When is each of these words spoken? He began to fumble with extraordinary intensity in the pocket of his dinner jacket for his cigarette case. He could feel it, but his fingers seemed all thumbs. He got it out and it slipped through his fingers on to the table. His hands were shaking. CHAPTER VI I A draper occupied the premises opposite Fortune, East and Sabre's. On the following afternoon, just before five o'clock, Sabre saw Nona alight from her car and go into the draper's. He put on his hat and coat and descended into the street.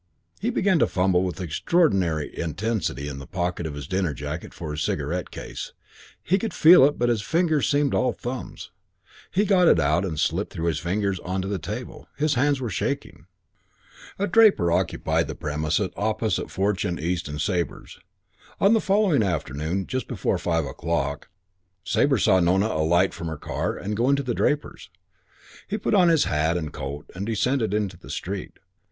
He 0.39 0.49
began 0.49 0.79
to 0.79 0.87
fumble 0.87 1.21
with 1.21 1.39
extraordinary 1.39 2.35
intensity 2.35 3.07
in 3.07 3.19
the 3.19 3.27
pocket 3.27 3.67
of 3.67 3.75
his 3.75 3.85
dinner 3.85 4.15
jacket 4.15 4.51
for 4.51 4.71
his 4.71 4.81
cigarette 4.81 5.29
case. 5.29 5.73
He 6.23 6.39
could 6.39 6.55
feel 6.55 6.83
it, 6.85 6.97
but 6.97 7.07
his 7.09 7.21
fingers 7.21 7.69
seemed 7.69 7.93
all 7.93 8.11
thumbs. 8.11 8.71
He 9.29 9.45
got 9.45 9.67
it 9.67 9.79
out 9.79 10.03
and 10.03 10.15
it 10.15 10.17
slipped 10.17 10.51
through 10.53 10.65
his 10.69 10.79
fingers 10.79 11.19
on 11.19 11.39
to 11.43 11.47
the 11.47 11.59
table. 11.59 12.07
His 12.17 12.33
hands 12.33 12.59
were 12.59 12.71
shaking. 12.71 13.27
CHAPTER 14.17 14.17
VI 14.17 14.23
I 14.23 14.23
A 14.23 14.27
draper 14.27 14.71
occupied 14.71 15.27
the 15.27 15.35
premises 15.35 15.89
opposite 15.95 16.49
Fortune, 16.49 16.97
East 16.97 17.27
and 17.27 17.39
Sabre's. 17.39 17.99
On 18.59 18.73
the 18.73 18.81
following 18.81 19.21
afternoon, 19.21 19.85
just 19.85 20.07
before 20.07 20.39
five 20.39 20.65
o'clock, 20.65 21.29
Sabre 21.83 22.17
saw 22.17 22.39
Nona 22.39 22.65
alight 22.69 23.13
from 23.13 23.27
her 23.27 23.37
car 23.37 23.77
and 23.77 23.95
go 23.95 24.09
into 24.09 24.23
the 24.23 24.33
draper's. 24.33 24.89
He 25.67 25.77
put 25.77 25.93
on 25.93 26.07
his 26.09 26.23
hat 26.23 26.57
and 26.57 26.73
coat 26.73 27.07
and 27.13 27.23
descended 27.23 27.71
into 27.71 27.97
the 27.97 28.09
street. 28.09 28.53